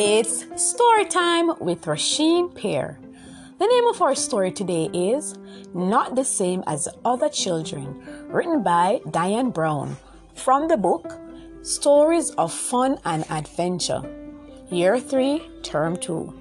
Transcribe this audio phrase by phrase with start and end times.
[0.00, 3.00] It's story time with Rasheen Pear.
[3.58, 5.34] The name of our story today is
[5.74, 9.96] Not the Same as Other Children, written by Diane Browne
[10.36, 11.18] from the book
[11.62, 14.02] Stories of Fun and Adventure,
[14.70, 16.32] Year 3, Term 2.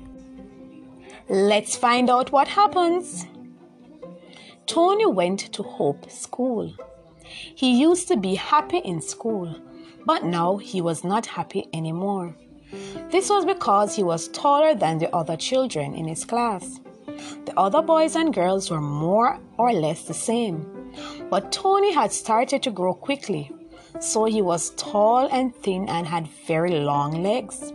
[1.28, 3.26] Let's find out what happens.
[4.68, 6.76] Tony went to Hope School.
[7.24, 9.56] He used to be happy in school,
[10.06, 12.36] but now he was not happy anymore.
[13.12, 16.80] This was because he was taller than the other children in his class.
[17.46, 20.92] The other boys and girls were more or less the same,
[21.30, 23.52] but Tony had started to grow quickly,
[24.00, 27.74] so he was tall and thin and had very long legs.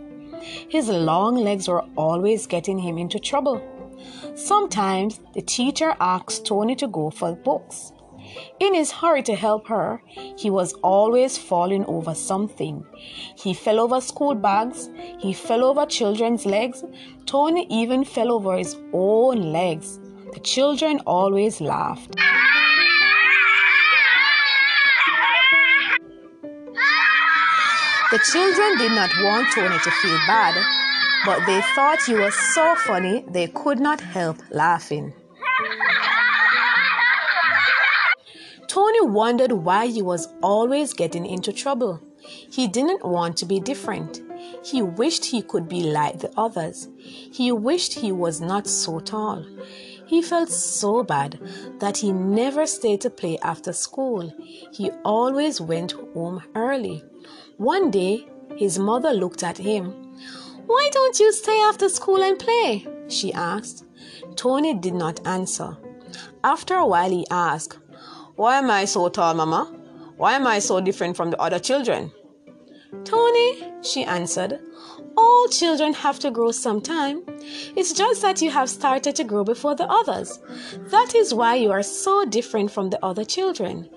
[0.69, 3.61] His long legs were always getting him into trouble.
[4.35, 7.93] Sometimes the teacher asked Tony to go for books.
[8.59, 10.01] In his hurry to help her,
[10.37, 12.85] he was always falling over something.
[13.37, 16.83] He fell over school bags, he fell over children's legs,
[17.25, 19.99] Tony even fell over his own legs.
[20.33, 22.15] The children always laughed.
[28.11, 30.55] The children did not want Tony to feel bad,
[31.25, 35.13] but they thought he was so funny they could not help laughing.
[38.73, 42.01] Tony wondered why he was always getting into trouble.
[42.17, 44.23] He didn't want to be different.
[44.65, 46.89] He wished he could be like the others.
[46.97, 49.45] He wished he was not so tall.
[50.07, 51.39] He felt so bad
[51.81, 54.33] that he never stayed to play after school.
[54.71, 57.03] He always went home early.
[57.57, 58.25] One day,
[58.57, 59.91] his mother looked at him.
[60.65, 62.87] Why don't you stay after school and play?
[63.07, 63.85] she asked.
[64.35, 65.77] Tony did not answer.
[66.43, 67.77] After a while, he asked,
[68.35, 69.73] why am I so tall, Mama?
[70.17, 72.11] Why am I so different from the other children?
[73.03, 74.59] Tony, she answered,
[75.15, 77.23] all children have to grow sometime.
[77.75, 80.39] It's just that you have started to grow before the others.
[80.89, 83.89] That is why you are so different from the other children.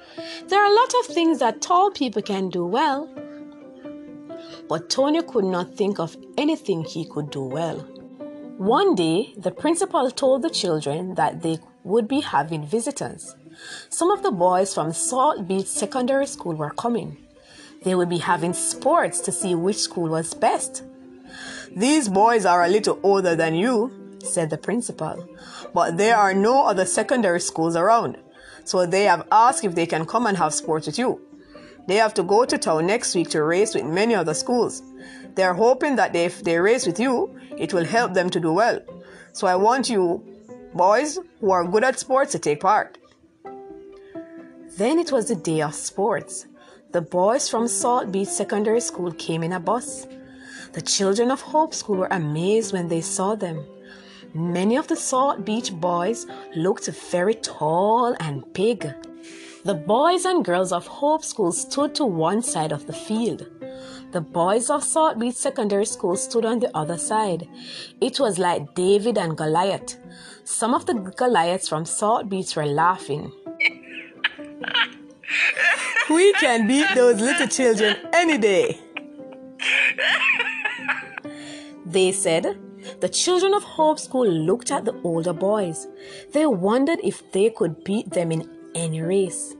[0.49, 3.09] There are a lot of things that tall people can do well.
[4.69, 7.79] But Tony could not think of anything he could do well.
[8.59, 13.37] One day, the principal told the children that they would be having visitors.
[13.89, 17.17] Some of the boys from Salt Beach Secondary School were coming.
[17.83, 20.83] They would be having sports to see which school was best.
[21.75, 25.29] These boys are a little older than you, said the principal,
[25.75, 28.19] but there are no other secondary schools around,
[28.65, 31.21] so they have asked if they can come and have sports with you.
[31.87, 34.83] They have to go to town next week to race with many other schools.
[35.35, 38.53] They are hoping that if they race with you, it will help them to do
[38.53, 38.81] well.
[39.33, 40.25] So I want you,
[40.75, 42.99] boys who are good at sports, to take part.
[44.77, 46.47] Then it was the day of sports.
[46.93, 50.07] The boys from Salt Beach Secondary School came in a bus.
[50.75, 53.65] The children of Hope School were amazed when they saw them.
[54.35, 58.93] Many of the Salt Beach boys looked very tall and big.
[59.65, 63.47] The boys and girls of Hope School stood to one side of the field.
[64.13, 67.49] The boys of Salt Beach Secondary School stood on the other side.
[68.03, 69.97] It was like David and Goliath.
[70.45, 73.33] Some of the Goliaths from Salt Beach were laughing.
[76.11, 78.81] We can beat those little children any day.
[81.85, 82.59] They said.
[83.01, 85.89] The children of Hope School looked at the older boys.
[86.33, 89.57] They wondered if they could beat them in any race.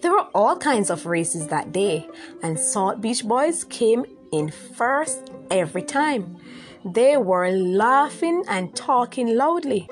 [0.00, 2.08] There were all kinds of races that day,
[2.42, 6.36] and Salt Beach boys came in first every time.
[6.84, 9.88] They were laughing and talking loudly.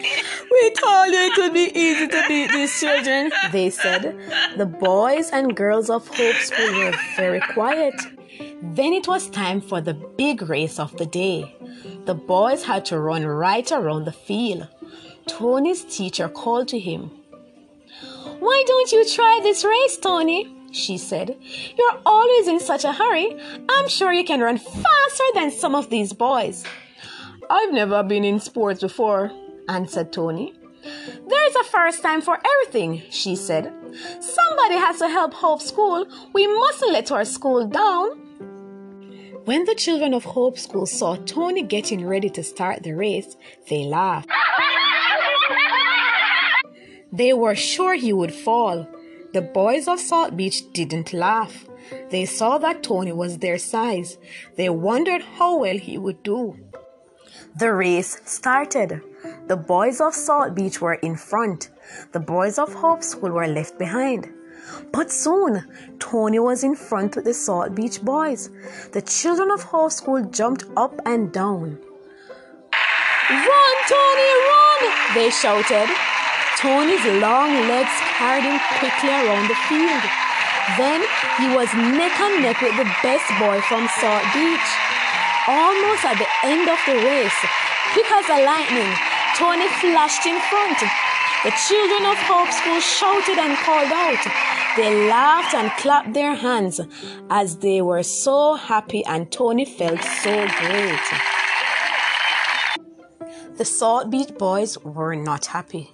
[0.50, 4.18] We told you it would be easy to beat these children, they said.
[4.56, 7.94] The boys and girls of Hope School were very quiet.
[8.62, 11.54] Then it was time for the big race of the day.
[12.06, 14.68] The boys had to run right around the field.
[15.26, 17.10] Tony's teacher called to him.
[18.38, 20.56] Why don't you try this race, Tony?
[20.72, 21.36] She said.
[21.76, 23.36] You're always in such a hurry.
[23.68, 26.64] I'm sure you can run faster than some of these boys.
[27.48, 29.32] I've never been in sports before,
[29.70, 30.54] answered Tony.
[31.28, 33.72] There's a first time for everything, she said.
[34.20, 36.06] Somebody has to help Hope School.
[36.32, 38.18] We mustn't let our school down.
[39.44, 43.36] When the children of Hope School saw Tony getting ready to start the race,
[43.68, 44.30] they laughed.
[47.12, 48.86] They were sure he would fall.
[49.32, 51.66] The boys of Salt Beach didn't laugh.
[52.10, 54.18] They saw that Tony was their size.
[54.56, 56.56] They wondered how well he would do.
[57.56, 59.02] The race started.
[59.48, 61.70] The boys of Salt Beach were in front.
[62.12, 64.32] The boys of Hope School were left behind.
[64.92, 65.66] But soon,
[65.98, 68.50] Tony was in front with the Salt Beach boys.
[68.92, 71.78] The children of Hope School jumped up and down.
[73.30, 74.82] Run, Tony, run!
[75.14, 75.90] They shouted.
[76.56, 80.02] Tony's long legs carried him quickly around the field.
[80.78, 81.02] Then
[81.38, 84.99] he was neck and neck with the best boy from Salt Beach.
[85.50, 87.40] Almost at the end of the race,
[87.92, 88.92] quick as a lightning,
[89.34, 90.78] Tony flashed in front.
[91.42, 94.22] The children of Hope School shouted and called out.
[94.76, 96.80] They laughed and clapped their hands
[97.30, 101.06] as they were so happy, and Tony felt so great.
[103.56, 105.90] The Salt Beach boys were not happy.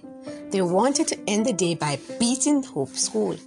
[0.51, 3.37] They wanted to end the day by beating Hope School.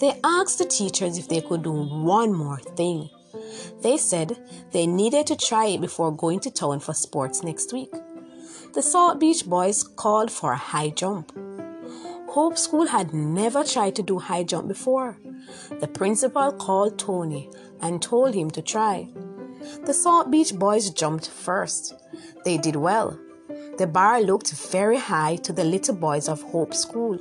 [0.00, 3.08] They asked the teachers if they could do one more thing.
[3.82, 4.36] They said
[4.72, 7.92] they needed to try it before going to town for sports next week.
[8.74, 11.32] The Salt Beach boys called for a high jump.
[12.28, 15.18] Hope School had never tried to do high jump before.
[15.80, 17.50] The principal called Tony
[17.80, 19.08] and told him to try.
[19.84, 21.94] The Salt Beach boys jumped first.
[22.44, 23.18] They did well.
[23.78, 27.18] The bar looked very high to the little boys of Hope School,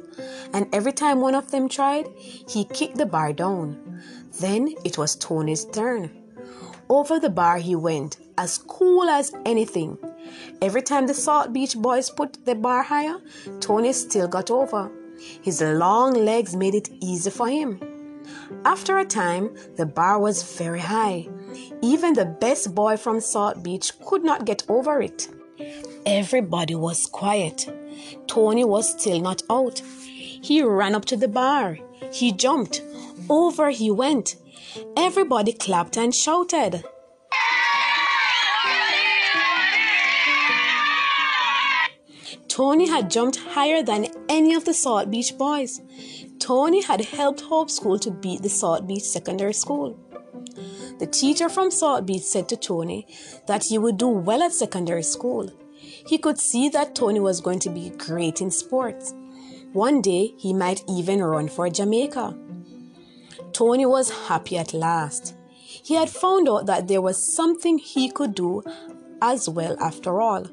[0.54, 4.02] and every time one of them tried, he kicked the bar down.
[4.40, 6.12] Then it was Tony's turn.
[6.88, 9.98] Over the bar he went, as cool as anything.
[10.62, 13.18] Every time the Salt Beach boys put the bar higher,
[13.60, 14.90] Tony still got over.
[15.42, 17.81] His long legs made it easy for him.
[18.63, 21.28] After a time, the bar was very high.
[21.81, 25.28] Even the best boy from Salt Beach could not get over it.
[26.06, 27.68] Everybody was quiet.
[28.28, 29.80] Tony was still not out.
[29.80, 31.78] He ran up to the bar.
[32.12, 32.81] He jumped.
[33.30, 34.36] Over he went.
[34.98, 36.84] Everybody clapped and shouted.
[42.48, 45.81] Tony had jumped higher than any of the Salt Beach boys.
[46.40, 50.00] Tony had helped Hope School to beat the Salt Beach Secondary School.
[50.99, 53.07] The teacher from Salt Beach said to Tony
[53.47, 55.51] that he would do well at secondary school.
[55.79, 59.13] He could see that Tony was going to be great in sports.
[59.73, 62.37] One day he might even run for Jamaica.
[63.53, 65.35] Tony was happy at last.
[65.57, 68.63] He had found out that there was something he could do
[69.21, 70.47] as well after all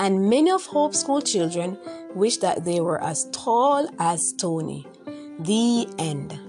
[0.00, 1.78] and many of Hope School children
[2.14, 4.86] wish that they were as tall as Tony.
[5.40, 6.47] The end.